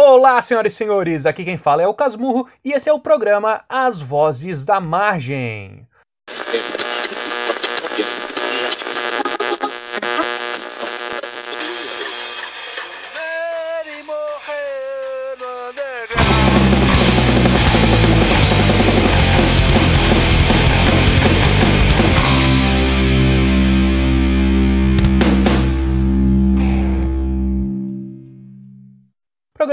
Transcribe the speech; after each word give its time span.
Olá, 0.00 0.40
senhoras 0.40 0.74
e 0.74 0.76
senhores, 0.76 1.26
aqui 1.26 1.44
quem 1.44 1.56
fala 1.56 1.82
é 1.82 1.86
o 1.88 1.92
Casmurro 1.92 2.48
e 2.64 2.70
esse 2.70 2.88
é 2.88 2.92
o 2.92 3.00
programa 3.00 3.64
As 3.68 4.00
Vozes 4.00 4.64
da 4.64 4.78
Margem. 4.78 5.88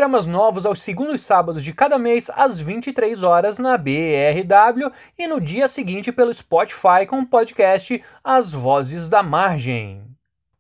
Programas 0.06 0.28
novos 0.28 0.66
aos 0.68 0.84
segundos 0.84 1.22
sábados 1.24 1.64
de 1.64 1.74
cada 1.74 1.98
mês, 1.98 2.30
às 2.36 2.60
23 2.60 3.24
horas 3.24 3.58
na 3.58 3.76
BRW 3.76 4.92
e 5.18 5.28
no 5.28 5.42
dia 5.42 5.68
seguinte 5.68 6.12
pelo 6.12 6.32
Spotify 6.32 7.08
com 7.08 7.22
o 7.22 7.26
podcast 7.26 8.04
As 8.24 8.52
Vozes 8.52 9.10
da 9.10 9.24
Margem. 9.24 10.04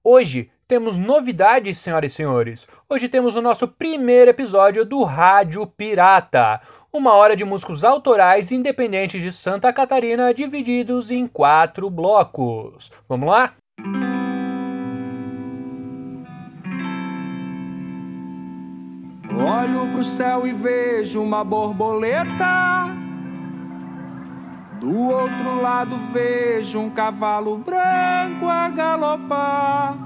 Hoje 0.04 0.50
temos 0.68 0.98
novidades, 0.98 1.78
senhoras 1.78 2.12
e 2.12 2.16
senhores. 2.16 2.68
Hoje 2.90 3.08
temos 3.08 3.36
o 3.36 3.42
nosso 3.42 3.68
primeiro 3.68 4.32
episódio 4.32 4.84
do 4.84 5.04
Rádio 5.04 5.68
Pirata, 5.68 6.60
uma 6.92 7.14
hora 7.14 7.36
de 7.36 7.46
músicos 7.46 7.84
autorais 7.84 8.52
independentes 8.52 9.22
de 9.22 9.32
Santa 9.32 9.72
Catarina 9.72 10.34
divididos 10.34 11.12
em 11.12 11.28
quatro 11.28 11.88
blocos. 11.92 12.92
Vamos 13.08 13.30
lá? 13.30 13.54
Olho 19.38 19.92
pro 19.92 20.04
céu 20.04 20.48
e 20.48 20.54
vejo 20.54 21.22
uma 21.22 21.44
borboleta. 21.44 22.96
Do 24.80 24.98
outro 24.98 25.62
lado 25.62 25.98
vejo 26.14 26.80
um 26.80 26.90
cavalo 26.90 27.58
branco 27.58 28.48
a 28.48 28.70
galopar. 28.70 29.98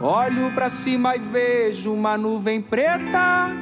Olho 0.00 0.54
para 0.54 0.68
cima 0.68 1.16
e 1.16 1.18
vejo 1.18 1.92
uma 1.92 2.16
nuvem 2.16 2.60
preta 2.60 3.54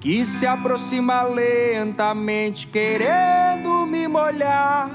que 0.00 0.24
se 0.24 0.46
aproxima 0.46 1.22
lentamente, 1.22 2.66
querendo 2.66 3.86
me 3.86 4.08
molhar 4.08 4.90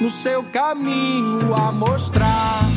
no 0.00 0.08
seu 0.08 0.42
caminho 0.44 1.54
a 1.54 1.70
mostrar. 1.70 2.73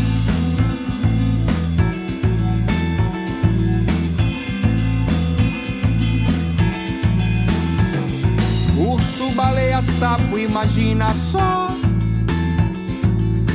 Urso, 8.97 9.29
baleia, 9.35 9.79
sapo, 9.79 10.39
imagina 10.39 11.13
só. 11.13 11.67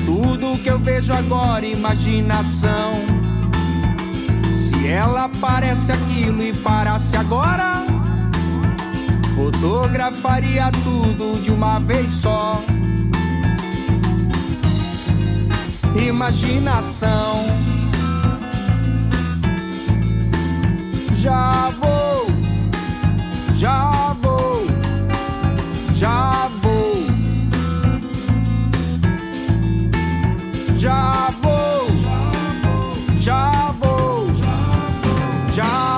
Tudo 0.07 0.57
que 0.63 0.71
eu 0.71 0.79
vejo 0.79 1.13
agora, 1.13 1.67
imaginação. 1.67 2.93
Se 4.55 4.87
ela 4.87 5.29
parece 5.41 5.91
aquilo 5.91 6.45
e 6.45 6.53
parasse 6.53 7.17
agora, 7.17 7.85
fotografaria 9.35 10.71
tudo 10.85 11.43
de 11.43 11.51
uma 11.51 11.81
vez 11.81 12.13
só. 12.13 12.63
Imaginação. 15.97 17.47
Já 21.15 21.73
vou, 21.81 22.27
já 23.57 23.92
já 35.53 35.92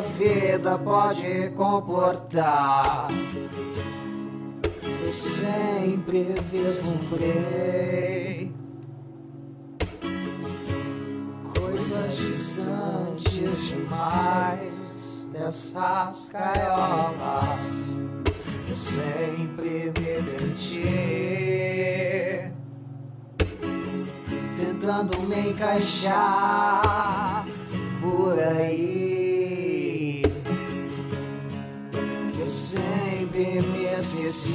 uma 0.00 0.08
vida 0.16 0.78
pode 0.78 1.50
comportar. 1.50 3.08
Eu 5.04 5.12
sempre 5.12 6.34
vislumbrei 6.50 8.50
coisas 11.54 12.16
distantes 12.16 13.68
demais 13.68 15.28
dessas 15.32 16.30
gaiolas. 16.32 17.64
Eu 18.68 18.76
sempre 18.76 19.68
me 19.68 19.92
perdi 20.22 20.82
tentando 24.56 25.20
me 25.22 25.50
encaixar 25.50 27.44
por 28.00 28.38
aí. 28.38 29.19
Sempre 32.70 33.60
me 33.62 33.84
esqueci 33.86 34.54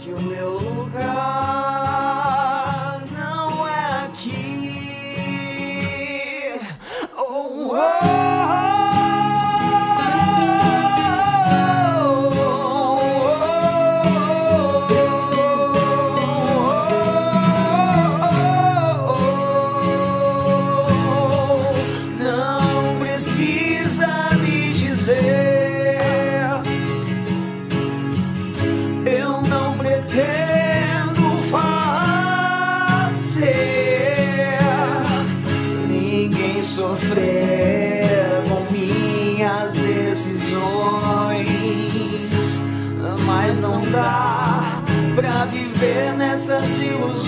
que 0.00 0.10
o 0.10 0.20
meu 0.22 0.52
lugar 0.52 1.71
nessas 46.42 46.82
ilusões, 46.82 47.21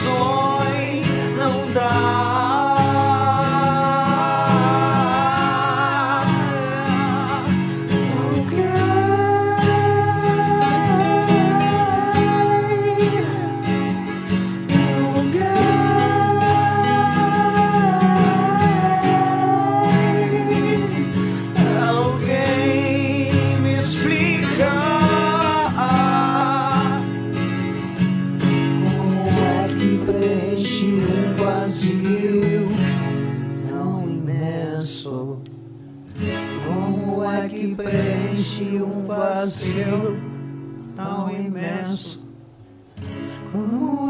imenso? 41.40 42.20
Como 43.52 44.03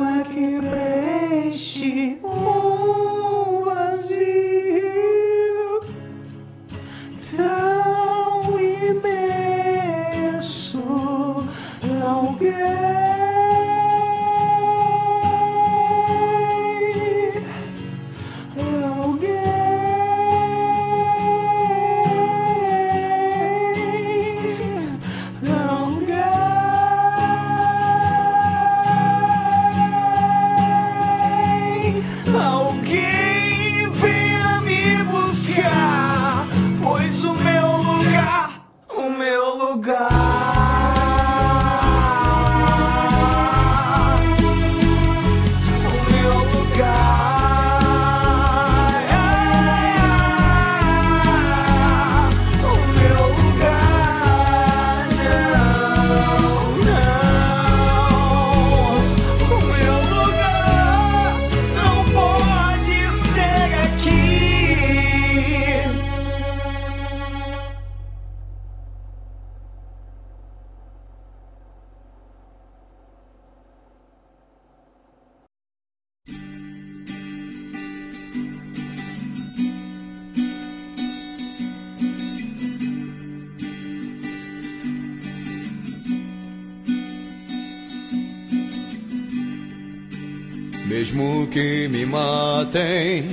matem 92.74 93.24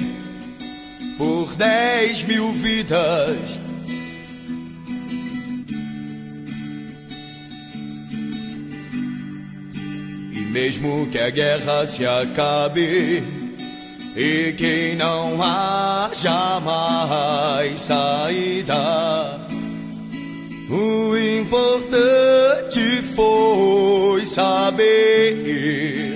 por 1.17 1.55
dez 1.55 2.23
mil 2.23 2.51
vidas. 2.53 3.59
E 10.31 10.39
mesmo 10.51 11.07
que 11.11 11.17
a 11.17 11.29
guerra 11.31 11.87
se 11.87 12.05
acabe 12.05 13.23
e 14.15 14.53
que 14.53 14.95
não 14.95 15.41
haja 15.41 16.59
mais 16.59 17.81
saída, 17.81 19.47
o 20.69 21.17
importante 21.17 23.01
foi 23.15 24.25
saber 24.25 26.10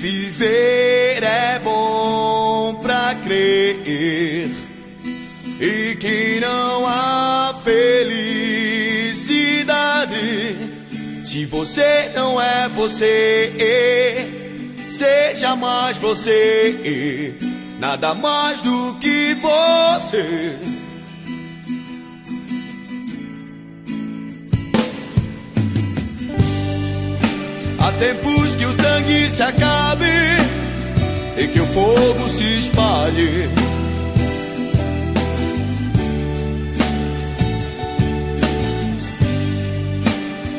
viver 0.00 1.22
é 1.22 1.60
bom 1.62 2.74
pra 2.76 3.14
crer 3.22 4.50
e 5.60 5.94
que 5.96 6.40
não 6.40 6.86
há 6.86 7.54
felicidade 7.62 9.10
se 11.22 11.44
você 11.44 12.10
não 12.14 12.40
é 12.40 12.66
você. 12.70 13.52
Seja 14.90 15.54
mais 15.54 15.98
você, 15.98 17.36
nada 17.78 18.14
mais 18.14 18.62
do 18.62 18.94
que 18.94 19.34
você. 19.34 20.79
Há 27.80 27.92
tempos 27.98 28.54
que 28.56 28.64
o 28.66 28.72
sangue 28.72 29.28
se 29.28 29.42
acabe 29.42 30.12
e 31.36 31.48
que 31.48 31.60
o 31.60 31.66
fogo 31.66 32.28
se 32.28 32.60
espalhe. 32.60 33.48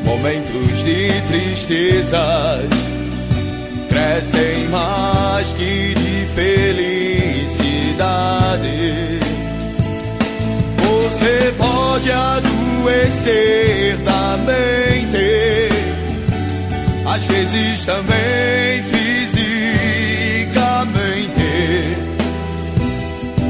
Momentos 0.03 0.83
de 0.83 1.09
tristezas 1.29 2.91
adquire 5.41 6.27
felicidade. 6.35 7.59
Você 10.77 11.53
pode 11.57 12.11
adoecer 12.11 13.97
também 13.99 15.07
ter, 15.11 15.70
às 17.13 17.25
vezes 17.25 17.83
também 17.83 18.83
fisicamente, 18.83 19.67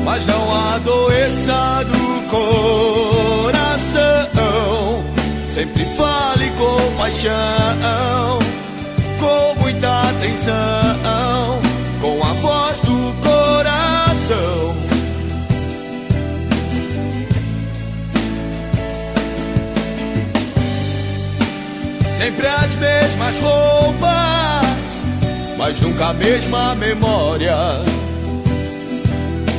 mas 0.03 0.25
não 0.25 0.73
adoeça 0.73 1.85
do 1.85 2.21
coração. 3.51 4.01
Sempre 5.47 5.85
fale 5.95 6.49
com 6.57 6.97
paixão, 6.97 8.39
com 9.19 9.61
muita 9.61 10.09
atenção, 10.09 11.61
com 12.01 12.23
a 12.23 12.33
voz 12.33 12.79
do 12.79 13.13
coração. 13.21 14.60
Sempre 22.21 22.45
as 22.45 22.75
mesmas 22.75 23.39
roupas, 23.39 25.07
mas 25.57 25.81
nunca 25.81 26.09
a 26.09 26.13
mesma 26.13 26.75
memória, 26.75 27.57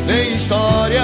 nem 0.07 0.37
história. 0.37 1.03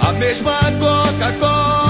A 0.00 0.12
mesma 0.18 0.58
Coca-Cola, 0.80 1.89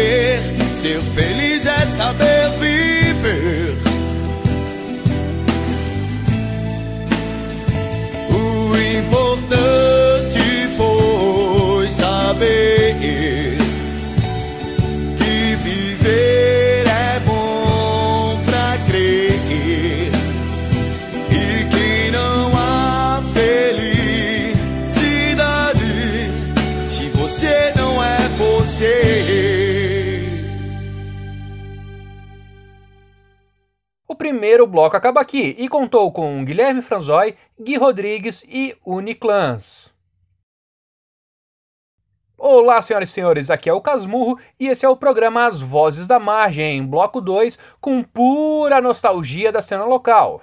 sobreviver. 0.00 0.40
Ser 0.76 1.00
feliz 1.14 1.66
é 1.66 1.86
saber 1.86 2.50
viver. 2.58 2.99
Primeiro 34.30 34.64
bloco 34.64 34.96
acaba 34.96 35.20
aqui 35.20 35.56
e 35.58 35.68
contou 35.68 36.12
com 36.12 36.44
Guilherme 36.44 36.80
Franzói, 36.80 37.34
Gui 37.60 37.76
Rodrigues 37.76 38.44
e 38.48 38.76
Uniclans. 38.86 39.92
Olá, 42.38 42.80
senhoras 42.80 43.08
e 43.08 43.12
senhores, 43.12 43.50
aqui 43.50 43.68
é 43.68 43.72
o 43.72 43.80
Casmurro 43.80 44.38
e 44.58 44.68
esse 44.68 44.86
é 44.86 44.88
o 44.88 44.96
programa 44.96 45.46
As 45.46 45.60
Vozes 45.60 46.06
da 46.06 46.20
Margem, 46.20 46.86
bloco 46.86 47.20
2, 47.20 47.58
com 47.80 48.04
pura 48.04 48.80
nostalgia 48.80 49.50
da 49.50 49.60
cena 49.60 49.84
local. 49.84 50.40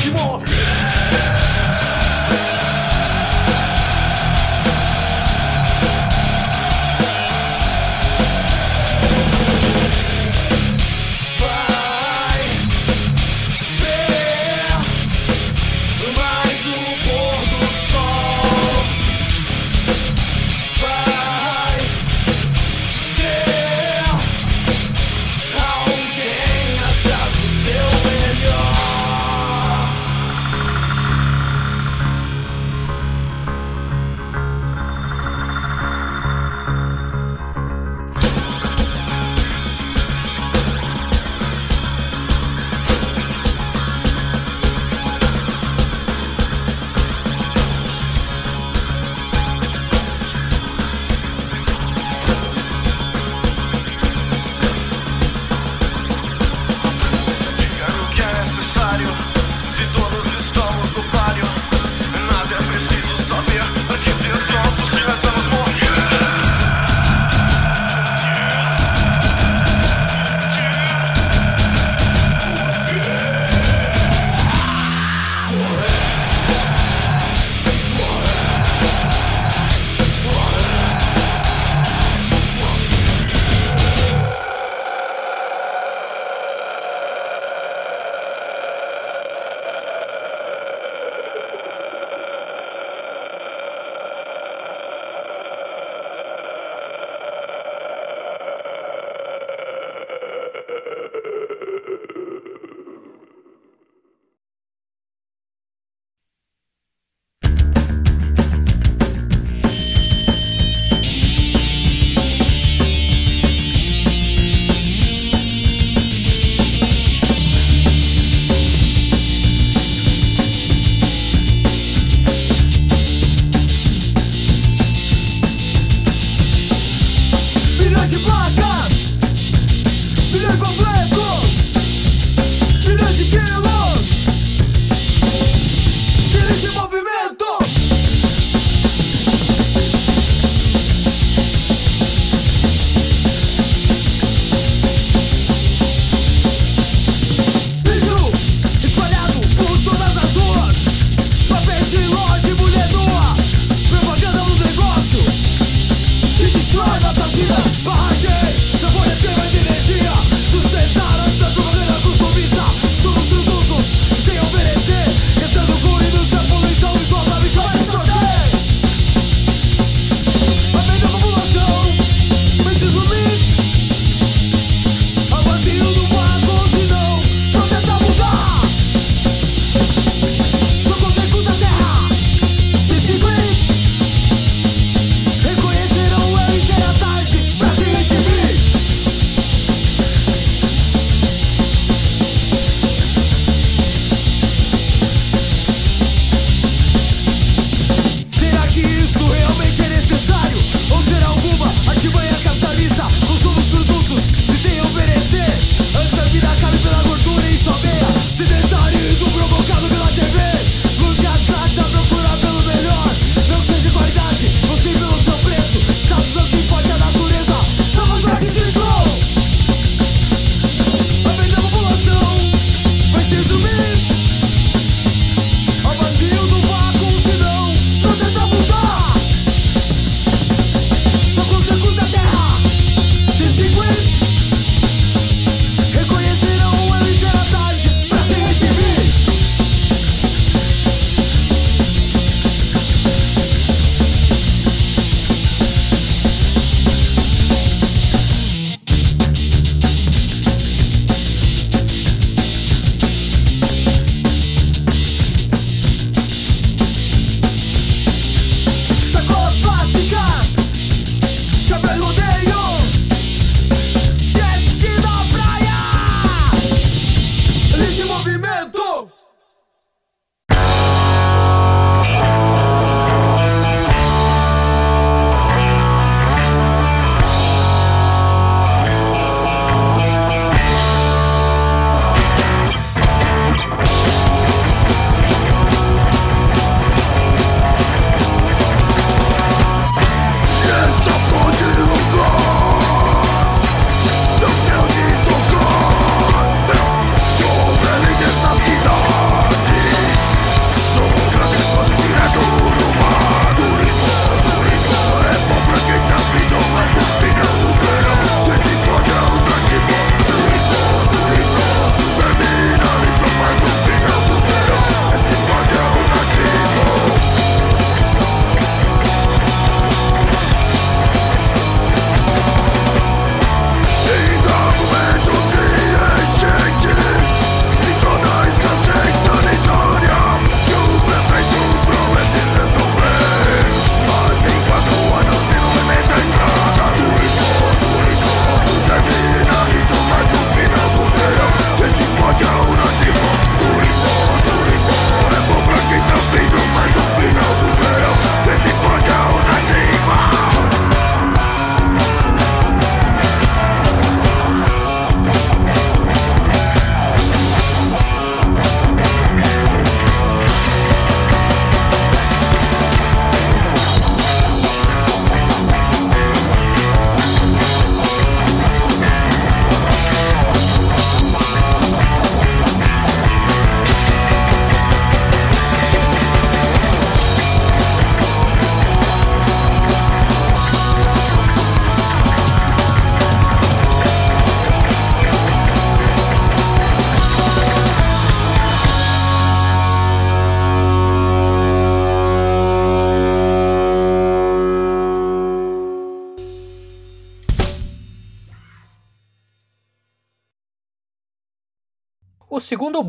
Perdido 0.00 0.18
quando 0.18 0.79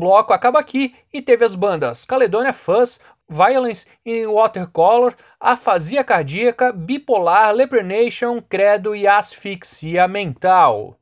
bloco 0.02 0.32
acaba 0.32 0.58
aqui 0.58 0.96
e 1.12 1.22
teve 1.22 1.44
as 1.44 1.54
bandas 1.54 2.04
Caledonia 2.04 2.52
Fuzz, 2.52 2.98
Violence 3.28 3.86
in 4.04 4.26
Watercolor, 4.26 5.14
Afasia 5.38 6.02
Cardíaca, 6.02 6.72
Bipolar, 6.72 7.54
Leprenation, 7.54 8.42
Credo 8.42 8.96
e 8.96 9.06
Asfixia 9.06 10.08
Mental. 10.08 10.98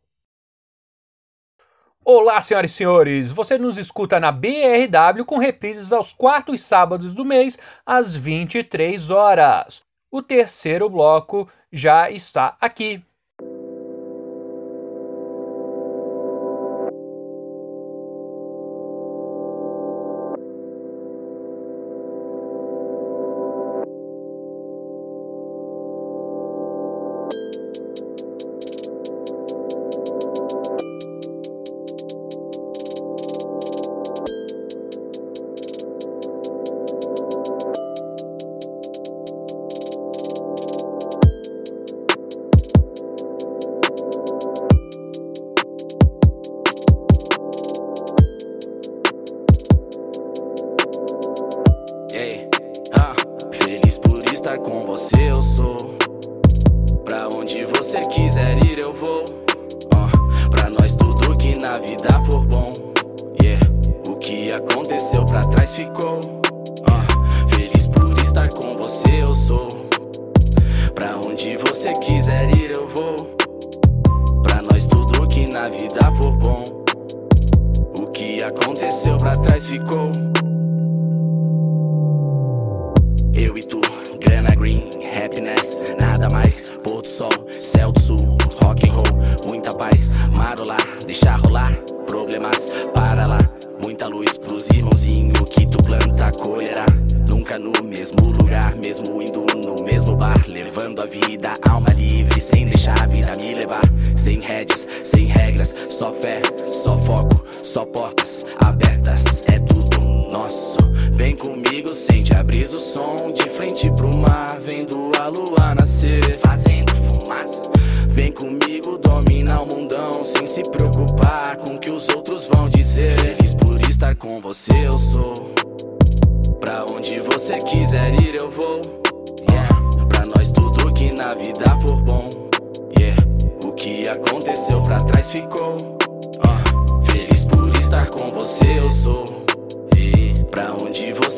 Olá, 2.04 2.42
senhoras 2.42 2.72
e 2.72 2.74
senhores! 2.74 3.32
Você 3.32 3.56
nos 3.56 3.78
escuta 3.78 4.20
na 4.20 4.30
BRW 4.30 5.24
com 5.24 5.38
reprises 5.38 5.94
aos 5.94 6.12
quartos 6.12 6.62
sábados 6.62 7.14
do 7.14 7.24
mês, 7.24 7.58
às 7.86 8.14
23 8.14 9.10
horas. 9.10 9.82
O 10.10 10.20
terceiro 10.20 10.90
bloco 10.90 11.48
já 11.72 12.10
está 12.10 12.54
aqui. 12.60 13.02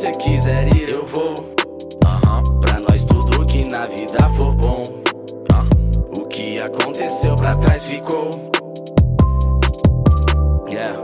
Você 0.02 0.10
quiser 0.10 0.76
ir, 0.76 0.96
eu 0.96 1.06
vou. 1.06 1.32
Aham. 2.04 2.42
Pra 2.60 2.74
nós, 2.88 3.04
tudo 3.04 3.46
que 3.46 3.70
na 3.70 3.86
vida 3.86 4.28
for 4.36 4.52
bom. 4.56 4.82
Ah, 5.54 5.62
O 6.18 6.26
que 6.26 6.60
aconteceu 6.60 7.36
pra 7.36 7.52
trás 7.52 7.86
ficou. 7.86 8.28
Yeah. 10.68 10.98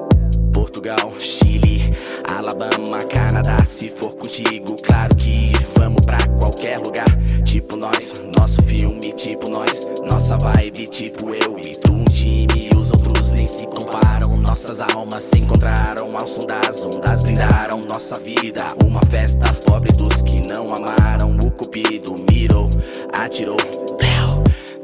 Portugal, 0.52 1.12
Chile, 1.20 1.94
Alabama, 2.34 2.87
Canadá. 3.28 3.58
Se 3.66 3.90
for 3.90 4.14
contigo, 4.16 4.74
claro 4.82 5.14
que 5.16 5.52
vamos 5.76 6.04
pra 6.06 6.18
qualquer 6.40 6.78
lugar. 6.78 7.06
Tipo 7.44 7.76
nós, 7.76 8.24
nosso 8.38 8.62
filme, 8.62 9.12
tipo 9.12 9.50
nós, 9.50 9.86
nossa 10.10 10.36
vibe, 10.38 10.86
tipo 10.86 11.28
eu 11.34 11.58
e 11.58 11.72
tu, 11.72 11.92
um 11.92 12.04
time. 12.04 12.70
Os 12.76 12.90
outros 12.90 13.32
nem 13.32 13.46
se 13.46 13.66
comparam. 13.66 14.36
Nossas 14.38 14.80
almas 14.80 15.24
se 15.24 15.38
encontraram 15.40 16.16
ao 16.16 16.26
som 16.26 16.46
das 16.46 16.84
ondas, 16.86 17.22
brindaram 17.22 17.84
nossa 17.84 18.18
vida. 18.20 18.66
Uma 18.84 19.00
festa 19.10 19.52
pobre 19.66 19.92
dos 19.92 20.22
que 20.22 20.48
não 20.48 20.72
amaram. 20.74 21.36
O 21.36 21.50
cupido 21.50 22.16
mirou, 22.32 22.70
atirou. 23.12 23.58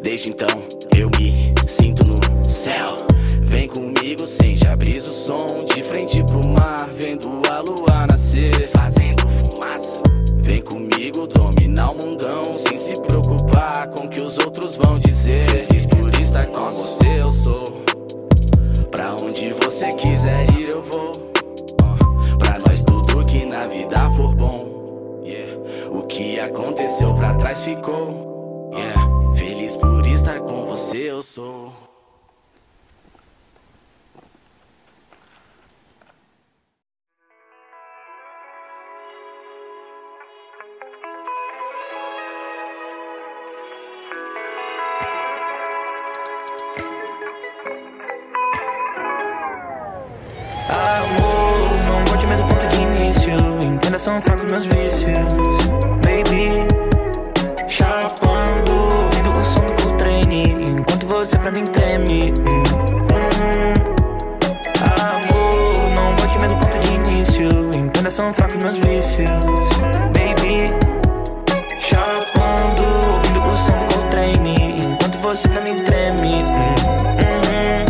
Desde 0.02 0.28
então 0.28 0.62
eu 0.94 1.08
me 1.18 1.32
sinto 1.66 2.04
no 2.04 2.44
céu. 2.44 2.94
Vem 3.40 3.68
comigo, 3.68 3.93
sente 4.26 4.66
a 4.66 4.76
brisa, 4.76 5.10
o 5.10 5.14
som 5.14 5.46
de 5.64 5.82
frente 5.82 6.22
pro 6.24 6.46
mar, 6.48 6.88
vendo 6.92 7.28
a 7.50 7.60
lua 7.60 8.06
nascer, 8.06 8.68
fazendo 8.70 9.28
fumaça. 9.30 10.02
Vem 10.42 10.60
comigo, 10.60 11.26
dominar 11.26 11.90
o 11.90 11.94
mundão, 11.94 12.44
sem 12.52 12.76
se 12.76 12.92
preocupar 13.00 13.88
com 13.88 14.06
o 14.06 14.08
que 14.08 14.22
os 14.22 14.38
outros 14.38 14.76
vão 14.76 14.98
dizer. 14.98 15.44
Feliz 15.48 15.86
por 15.86 16.20
estar 16.20 16.46
com 16.46 16.70
você, 16.70 17.20
eu 17.22 17.30
sou. 17.30 17.64
Pra 18.90 19.16
onde 19.22 19.52
você 19.54 19.88
quiser 19.88 20.50
ir, 20.52 20.70
eu 20.70 20.82
vou. 20.82 21.10
Pra 22.38 22.58
nós, 22.68 22.82
tudo 22.82 23.24
que 23.24 23.44
na 23.46 23.66
vida 23.66 24.10
for 24.16 24.34
bom. 24.34 24.74
O 25.90 26.02
que 26.02 26.38
aconteceu 26.38 27.14
pra 27.14 27.34
trás 27.34 27.62
ficou. 27.62 28.70
Feliz 29.34 29.76
por 29.76 30.06
estar 30.06 30.40
com 30.40 30.66
você, 30.66 31.10
eu 31.10 31.22
sou. 31.22 31.72
Você 75.36 75.48
pra 75.48 75.62
mim 75.62 75.74
treme. 75.74 76.44
Hum, 76.44 76.74
hum. 77.50 77.84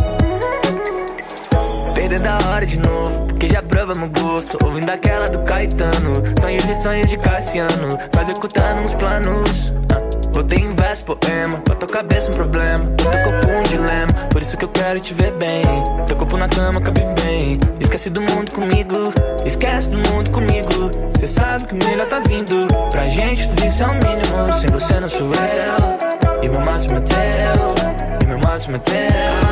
Da 2.23 2.39
hora 2.49 2.65
de 2.65 2.79
novo, 2.79 3.27
porque 3.27 3.49
já 3.49 3.61
provamos 3.61 4.09
gosto. 4.19 4.57
Ouvindo 4.65 4.89
aquela 4.89 5.29
do 5.29 5.41
Caetano, 5.41 6.15
sonhos 6.41 6.67
e 6.67 6.75
sonhos 6.75 7.11
de 7.11 7.19
Cassiano, 7.19 7.91
só 8.15 8.23
executando 8.23 8.81
uns 8.81 8.95
planos. 8.95 9.75
Ah, 9.93 10.01
Botei 10.33 10.61
em 10.61 10.71
verso 10.71 11.05
poema, 11.05 11.59
pra 11.59 11.75
tua 11.75 11.89
cabeça 11.89 12.31
um 12.31 12.35
problema. 12.35 12.79
Pro 12.97 13.11
teu 13.11 13.21
corpo 13.21 13.49
um 13.51 13.63
dilema, 13.65 14.13
por 14.31 14.41
isso 14.41 14.57
que 14.57 14.65
eu 14.65 14.69
quero 14.71 14.99
te 15.01 15.13
ver 15.13 15.33
bem. 15.33 15.65
Teu 16.07 16.17
corpo 16.17 16.39
na 16.39 16.49
cama 16.49 16.81
cabe 16.81 17.03
bem. 17.23 17.61
Esquece 17.79 18.09
do 18.09 18.23
mundo 18.23 18.55
comigo, 18.55 19.13
esquece 19.45 19.89
do 19.91 19.99
mundo 19.99 20.31
comigo. 20.31 20.91
Cê 21.21 21.27
sabe 21.27 21.65
que 21.67 21.75
o 21.75 21.89
melhor 21.89 22.07
tá 22.07 22.21
vindo. 22.21 22.67
Pra 22.91 23.07
gente 23.11 23.47
tudo 23.49 23.67
isso 23.67 23.85
é 23.85 23.87
o 23.87 23.95
mínimo. 23.95 24.53
Sem 24.59 24.71
você 24.71 24.99
não 24.99 25.11
sou 25.11 25.27
eu, 25.27 26.04
e 26.45 26.49
meu 26.49 26.61
máximo 26.61 26.99
é 26.99 27.01
teu. 27.01 28.23
E 28.23 28.27
meu 28.27 28.39
máximo 28.39 28.77
é 28.77 28.79
teu. 28.81 28.97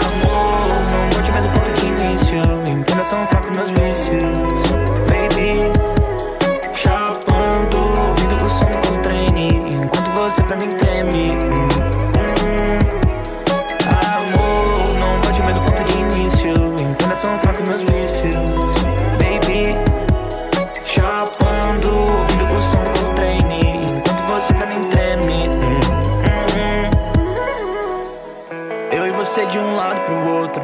Amor, 0.07 0.69
não 0.91 1.11
volte 1.11 1.33
mais 1.33 1.45
do 1.45 1.53
ponto 1.53 1.73
de 1.73 1.87
início. 1.89 2.39
Entenda, 2.71 3.05
são 3.05 3.27
fracos 3.27 3.51
meus 3.57 3.71
vícios, 3.71 4.23
baby. 5.09 5.73
Chapando, 6.75 7.79
ouvindo 7.79 8.45
o 8.45 8.49
som 8.49 8.67
do 8.67 8.89
Coltrane, 8.89 9.49
enquanto 9.75 10.11
você 10.15 10.43
pra 10.43 10.57
mim 10.57 10.69
treme. 10.69 11.52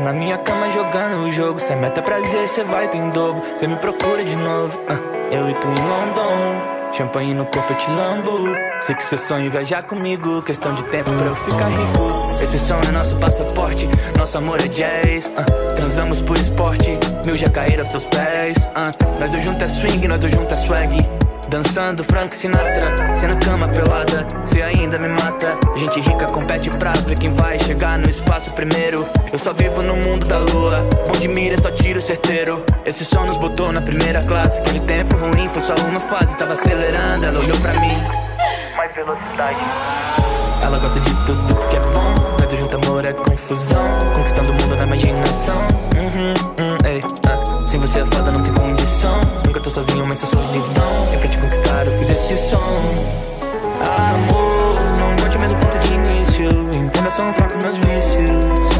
Na 0.08 0.14
minha 0.14 0.38
cama 0.38 0.70
jogando 0.70 1.26
o 1.26 1.30
jogo. 1.30 1.60
Cê 1.60 1.76
meta 1.76 2.00
prazer, 2.00 2.48
cê 2.48 2.64
vai 2.64 2.88
ter 2.88 2.96
em 2.96 3.10
dobro. 3.10 3.42
Cê 3.54 3.66
me 3.66 3.76
procura 3.76 4.24
de 4.24 4.36
novo. 4.36 4.80
ah, 4.88 4.98
eu 5.30 5.50
e 5.50 5.54
tu 5.54 5.68
em 5.68 5.70
London. 5.70 6.60
Champanhe 6.94 7.34
no 7.34 7.44
corpo, 7.44 7.70
eu 7.70 7.76
te 7.76 7.90
lambo. 7.90 8.32
Sei 8.80 8.94
que 8.94 9.04
seu 9.04 9.18
sonho 9.18 9.48
é 9.48 9.50
viajar 9.50 9.82
comigo. 9.82 10.40
Questão 10.40 10.74
de 10.74 10.82
tempo 10.86 11.12
pra 11.12 11.26
eu 11.26 11.34
ficar 11.34 11.68
rico. 11.68 12.42
Esse 12.42 12.58
som 12.58 12.80
é 12.88 12.92
nosso 12.92 13.16
passaporte. 13.16 13.86
Nosso 14.16 14.38
amor 14.38 14.58
é 14.62 14.68
jazz. 14.68 15.30
ah, 15.36 15.74
transamos 15.74 16.22
por 16.22 16.38
esporte. 16.38 16.92
Mil 17.26 17.36
já 17.36 17.50
caíram 17.50 17.80
aos 17.80 17.88
teus 17.88 18.06
pés. 18.06 18.56
ah, 18.74 18.90
nós 19.20 19.30
dois 19.30 19.44
juntos 19.44 19.62
é 19.62 19.66
swing, 19.66 20.08
nós 20.08 20.20
dois 20.20 20.34
juntos 20.34 20.58
é 20.58 20.64
swag. 20.64 21.17
Dançando 21.48 22.04
Frank 22.04 22.36
Sinatra, 22.36 22.94
cê 23.14 23.26
na 23.26 23.34
cama 23.36 23.66
pelada, 23.68 24.28
cê 24.44 24.60
ainda 24.60 24.98
me 24.98 25.08
mata. 25.08 25.58
Gente 25.76 25.98
rica 25.98 26.26
compete 26.26 26.68
pra 26.68 26.92
ver 26.92 27.18
quem 27.18 27.32
vai 27.32 27.58
chegar 27.58 27.98
no 27.98 28.10
espaço 28.10 28.52
primeiro. 28.54 29.08
Eu 29.32 29.38
só 29.38 29.54
vivo 29.54 29.82
no 29.82 29.96
mundo 29.96 30.26
da 30.26 30.38
lua, 30.38 30.86
bom 31.06 31.18
de 31.18 31.26
mira 31.26 31.54
é 31.54 31.58
só 31.58 31.70
tiro 31.70 32.02
certeiro. 32.02 32.62
Esse 32.84 33.02
som 33.02 33.24
nos 33.24 33.38
botou 33.38 33.72
na 33.72 33.80
primeira 33.80 34.20
classe. 34.20 34.60
Aquele 34.60 34.80
tempo 34.80 35.16
ruim 35.16 35.48
foi 35.48 35.62
só 35.62 35.74
uma 35.88 35.98
fase, 35.98 36.36
tava 36.36 36.52
acelerando. 36.52 37.24
Ela 37.24 37.40
olhou 37.40 37.58
pra 37.60 37.72
mim, 37.80 37.96
mais 38.76 38.94
velocidade. 38.94 39.58
Ela 40.62 40.78
gosta 40.78 41.00
de 41.00 41.14
tudo 41.24 41.54
que 41.70 41.76
é 41.76 41.80
bom, 41.94 42.14
mas 42.38 42.48
do 42.48 42.60
junto 42.60 42.76
amor 42.76 43.08
é 43.08 43.12
confusão. 43.14 43.84
Conquistando 44.14 44.50
o 44.50 44.52
mundo 44.52 44.76
na 44.76 44.82
imaginação. 44.82 45.62
Uhum, 45.96 46.34
hum, 46.60 46.78
ei, 46.84 47.00
ah. 47.26 47.66
Sem 47.66 47.80
você 47.80 48.00
é 48.00 48.04
foda, 48.04 48.30
não 48.32 48.42
tem 48.42 48.52
condição. 49.58 49.58
Nunca 49.58 49.60
tô 49.60 49.70
sozinho, 49.70 50.06
mas 50.06 50.18
sou 50.18 50.28
solidão. 50.28 51.12
E 51.12 51.16
pra 51.16 51.28
te 51.28 51.38
conquistar, 51.38 51.86
eu 51.86 51.98
fiz 51.98 52.10
esse 52.10 52.36
som. 52.36 52.56
Amor, 53.80 54.74
não 54.98 55.16
volte 55.16 55.36
ao 55.36 55.42
mesmo 55.42 55.58
ponto 55.58 55.78
de 55.78 55.94
início. 55.94 56.48
Entenda, 56.76 57.10
são 57.10 57.32
fracos 57.32 57.56
meus 57.62 57.76
vícios. 57.76 58.77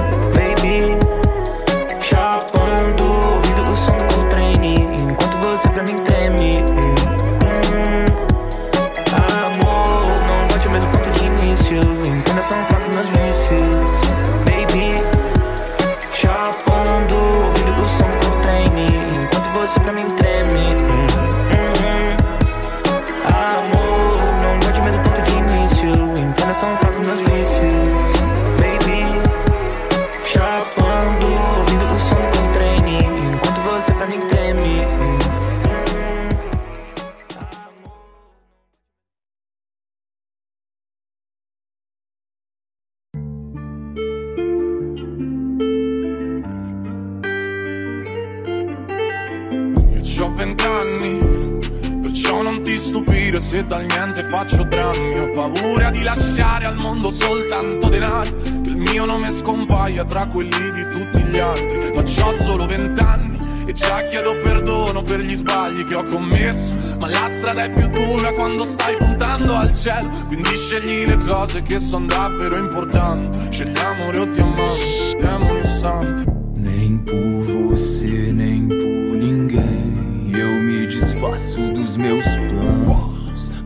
Sbagli 65.49 65.84
che 65.84 65.94
ho 65.94 66.05
commesso. 66.05 66.80
Ma 66.99 67.09
la 67.09 67.28
strada 67.30 67.64
è 67.64 67.72
più 67.72 67.88
dura 67.88 68.30
quando 68.34 68.64
stai 68.64 68.96
puntando 68.96 69.55
al 69.55 69.72
cielo. 69.72 70.11
Quindi 70.26 70.55
scegli 70.55 71.07
le 71.07 71.16
cose 71.24 71.62
che 71.62 71.80
sono 71.80 72.07
davvero 72.07 72.57
importanti. 72.57 73.49
Scegli 73.51 73.78
amore 73.78 74.20
o 74.20 75.64
santi. 75.64 76.30
Nem 76.55 76.99
por 76.99 77.44
você, 77.46 78.32
nem 78.32 78.66
por 78.66 79.16
ninguém. 79.16 80.30
Eu 80.32 80.61
me 80.61 80.86
desfaço 80.86 81.72
dos 81.72 81.96
meus 81.96 82.24
planos. 82.24 83.16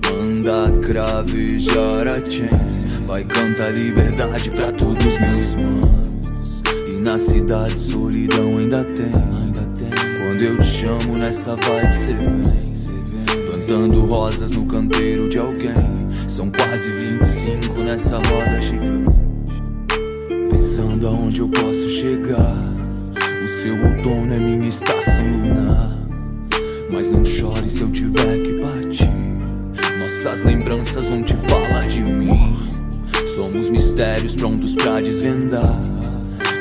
Manda 0.05 0.71
cravejar 0.81 2.07
a 2.07 2.31
chance. 2.31 2.87
Vai 3.07 3.25
cantar 3.25 3.73
liberdade 3.73 4.51
pra 4.51 4.71
todos 4.73 5.19
meus 5.19 5.55
manos. 5.57 6.63
E 6.87 7.01
na 7.01 7.19
cidade 7.19 7.79
solidão 7.79 8.59
ainda 8.59 8.85
tem. 8.85 9.42
Eu 10.43 10.57
te 10.57 10.65
chamo 10.65 11.19
nessa 11.19 11.55
vibe, 11.55 11.95
cê 11.95 12.15
vem. 12.15 12.43
vem. 12.43 13.47
Plantando 13.47 14.07
rosas 14.07 14.51
no 14.51 14.67
canteiro 14.67 15.29
de 15.29 15.39
alguém. 15.39 15.73
São 16.27 16.51
quase 16.51 16.91
25 16.91 17.81
nessa 17.85 18.17
roda 18.17 18.61
gigante. 18.61 19.21
Pensando 20.51 21.07
aonde 21.07 21.43
eu 21.43 21.49
posso 21.49 21.89
chegar. 21.89 22.57
O 23.41 23.47
seu 23.47 23.73
outono 23.75 24.35
é 24.35 24.41
minha 24.41 24.69
estação 24.69 25.25
lunar. 25.25 25.97
Mas 26.91 27.13
não 27.13 27.25
chore 27.25 27.69
se 27.69 27.83
eu 27.83 27.93
tiver 27.93 28.43
que 28.43 28.55
partir. 28.55 29.13
Nossas 29.97 30.43
lembranças 30.43 31.07
vão 31.07 31.23
te 31.23 31.37
falar 31.37 31.87
de 31.87 32.03
mim. 32.03 32.51
Somos 33.37 33.71
mistérios 33.71 34.35
prontos 34.35 34.75
pra 34.75 35.01
desvendar. 35.01 35.81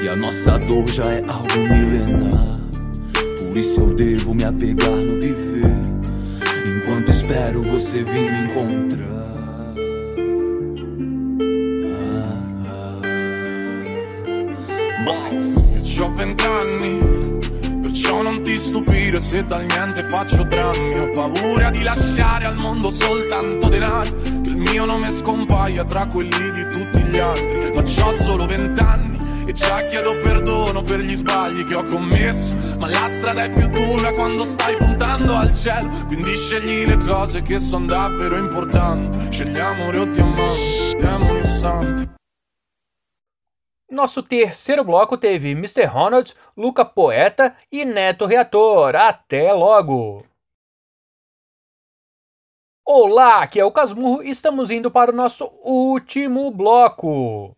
E 0.03 0.07
a 0.07 0.15
nossa 0.15 0.59
dor 0.59 0.88
já 0.88 1.09
é 1.09 1.25
algo 1.27 1.57
milenar. 1.57 2.51
Por 3.52 3.58
isso 3.58 3.82
eu 3.82 3.93
devo 3.93 4.34
me 4.34 4.45
apegar 4.45 4.89
no 4.89 5.20
viver. 5.20 5.66
Enquanto 6.66 7.12
espero 7.12 7.62
você 7.64 8.02
vir 8.02 8.32
me 8.32 8.45
encontrar. 8.45 9.12
Ho 15.99 16.12
vent'anni, 16.16 16.97
perciò 17.82 18.24
non 18.24 18.41
ti 18.41 18.56
stupire 18.56 19.20
se 19.22 19.45
dal 19.45 19.66
niente 19.66 20.02
faccio 20.06 20.43
drammi. 20.43 20.97
Ho 20.97 21.12
paura 21.12 21.70
di 21.70 21.84
lasciare 21.84 22.45
al 22.45 22.56
mondo 22.56 22.89
soltanto 22.89 23.70
denaro, 23.70 24.12
che 24.41 24.49
il 24.49 24.58
mio 24.58 24.86
nome 24.86 25.10
scompaia 25.10 25.84
tra 25.84 26.08
quelli 26.08 26.49
di 26.49 26.68
tutti 26.72 27.04
gli 27.04 27.20
altri. 27.20 27.72
Ma 27.76 27.84
c'ho 27.84 28.16
solo 28.16 28.47
vent'anni 28.47 29.20
e 29.45 29.52
già 29.52 29.82
chiedo 29.82 30.14
perdono 30.24 30.82
per 30.82 31.02
gli 31.02 31.16
sbagli 31.16 31.66
che 31.66 31.76
ho 31.76 31.84
commesso. 31.84 32.61
Ma 32.82 32.89
la 32.89 33.07
strada 33.09 33.43
è 33.43 33.51
più 33.51 33.67
dura 33.67 34.11
quando 34.11 34.43
stai 34.43 34.75
puntando 34.75 35.36
al 35.36 35.53
cielo. 35.53 35.88
Quindi 36.07 36.36
scegli 36.36 36.88
le 36.88 36.97
cose 36.97 37.43
che 37.43 37.59
sono 37.59 37.86
davvero 37.86 38.38
importanti. 38.38 39.19
Amore 39.59 39.99
o. 39.99 40.09
Nosso 43.89 44.23
terceiro 44.23 44.84
bloco 44.84 45.19
teve 45.19 45.51
Mr. 45.51 45.91
Ronald, 45.93 46.34
Luca 46.55 46.88
Poeta 46.88 47.55
e 47.69 47.84
Neto 47.84 48.25
Reator. 48.25 48.95
Até 48.95 49.51
logo! 49.53 50.25
Olá, 52.84 53.43
aqui 53.43 53.59
é 53.59 53.63
o 53.63 53.71
Casmurro 53.71 54.23
e 54.23 54.32
estamos 54.32 54.71
indo 54.71 54.89
para 54.89 55.11
o 55.11 55.15
nosso 55.15 55.51
último 55.63 56.49
bloco. 56.49 57.55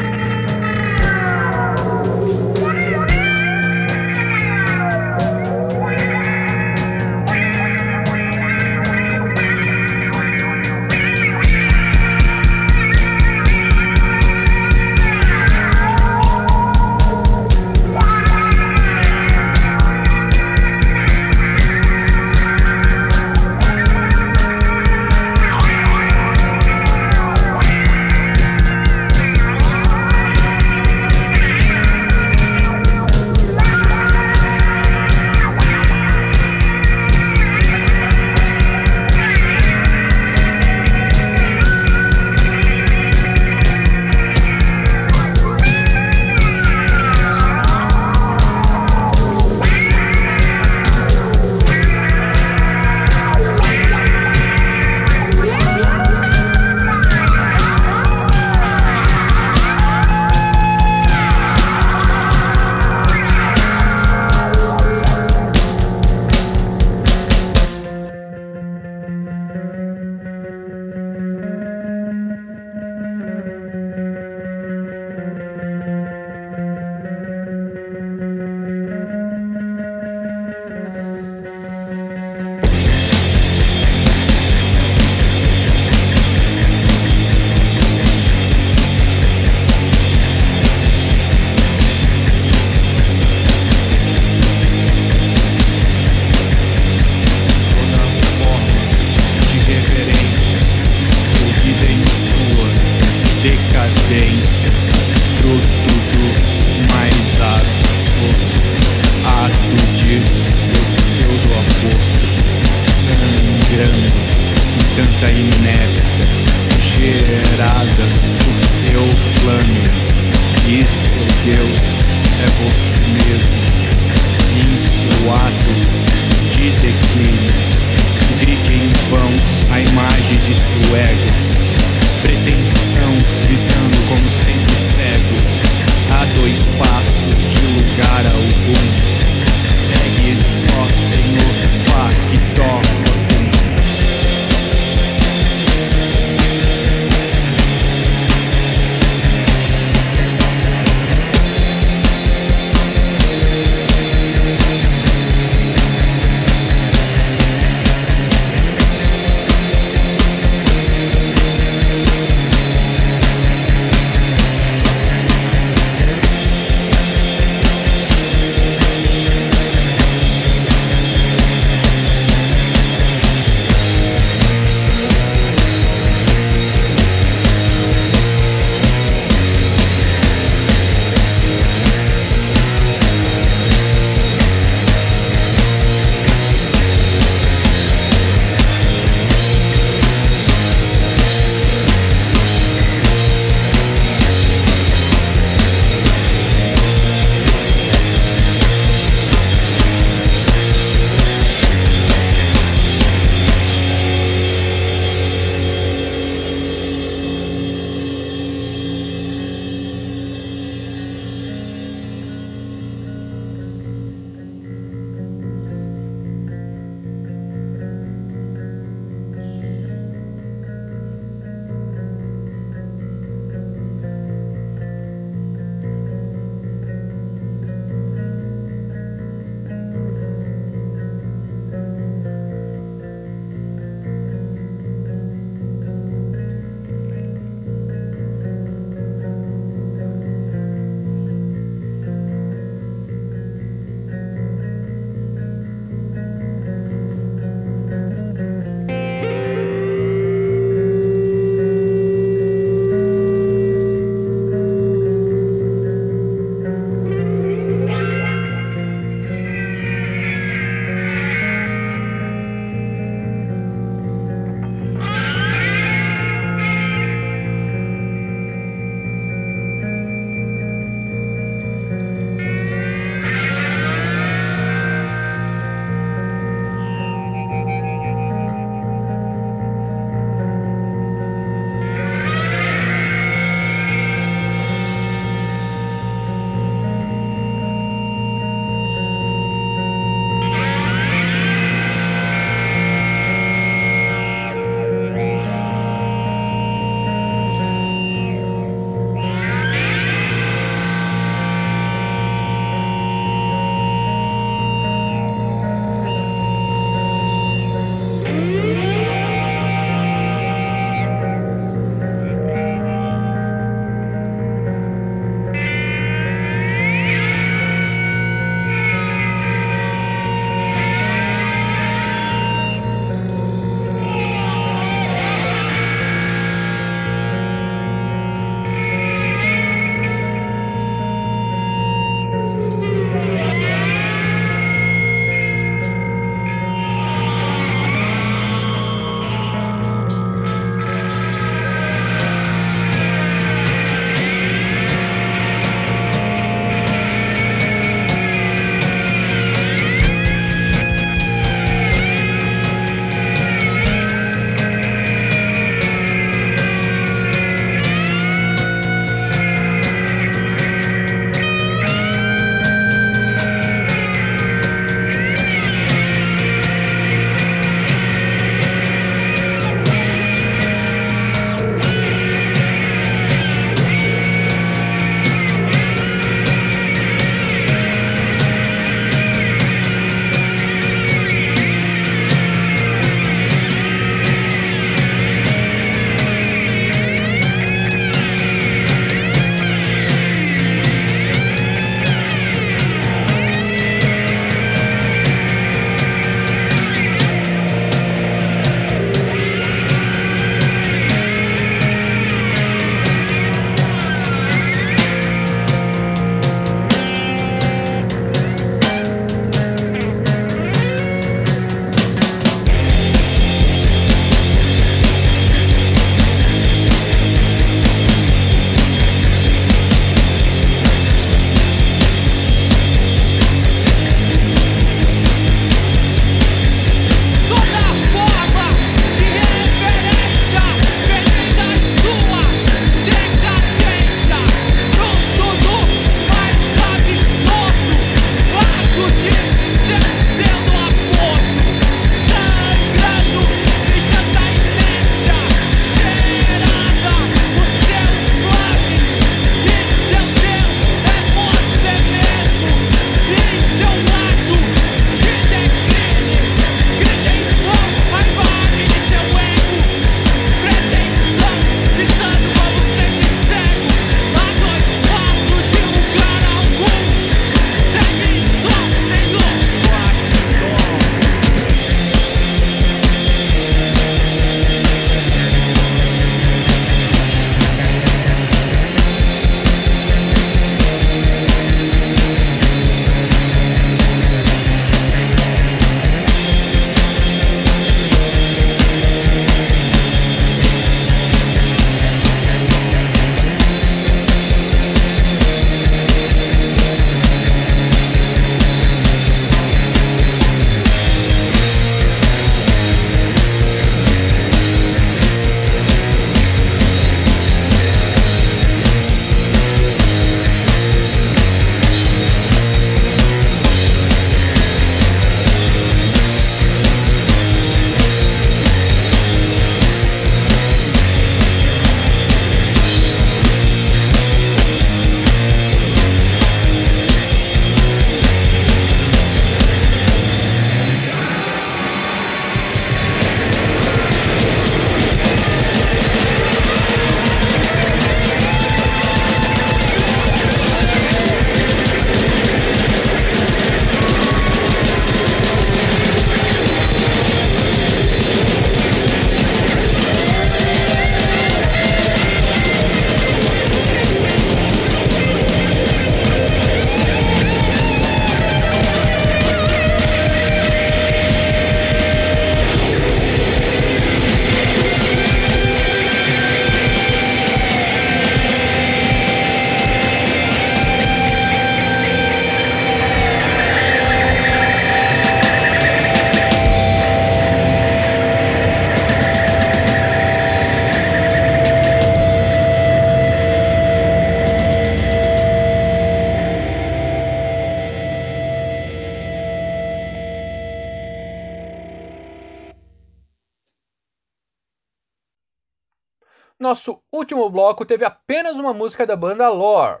Bloco 597.76 597.84
teve 597.84 598.06
apenas 598.06 598.58
uma 598.58 598.72
música 598.72 599.06
da 599.06 599.14
banda 599.14 599.50
Lore. 599.50 600.00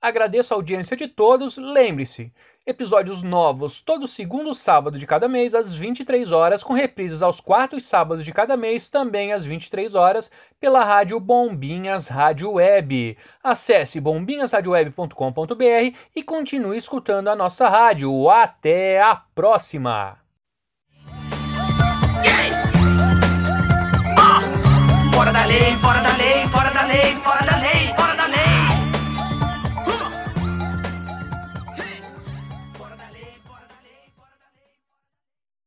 Agradeço 0.00 0.54
a 0.54 0.56
audiência 0.56 0.96
de 0.96 1.06
todos. 1.06 1.58
Lembre-se, 1.58 2.32
episódios 2.66 3.22
novos 3.22 3.82
todo 3.82 4.08
segundo 4.08 4.54
sábado 4.54 4.98
de 4.98 5.06
cada 5.06 5.28
mês 5.28 5.54
às 5.54 5.74
23 5.74 6.32
horas, 6.32 6.64
com 6.64 6.72
reprises 6.72 7.20
aos 7.20 7.38
quartos 7.38 7.86
sábados 7.86 8.24
de 8.24 8.32
cada 8.32 8.56
mês, 8.56 8.88
também 8.88 9.32
às 9.32 9.44
23 9.44 9.94
horas, 9.94 10.30
pela 10.58 10.82
rádio 10.82 11.20
Bombinhas 11.20 12.08
Rádio 12.08 12.52
Web. 12.52 13.18
Acesse 13.44 14.00
bombinhasradioweb.com.br 14.00 15.96
e 16.16 16.22
continue 16.22 16.78
escutando 16.78 17.28
a 17.28 17.36
nossa 17.36 17.68
rádio. 17.68 18.30
Até 18.30 19.02
a 19.02 19.14
próxima! 19.14 20.21
Fora 25.22 25.30
da 25.30 25.44
lei, 25.46 25.76
fora 25.76 26.00
da 26.00 26.16
lei, 26.16 26.48
fora 26.48 26.70
da 26.70 26.82
lei, 26.82 27.16
fora 27.22 27.44
da 27.44 27.56
lei. 27.58 27.81